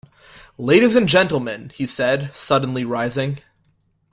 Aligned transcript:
‘Ladies 0.57 0.95
and 0.95 1.07
gentlemen,’ 1.07 1.69
he 1.75 1.85
said, 1.85 2.33
suddenly 2.35 2.83
rising. 2.83 3.37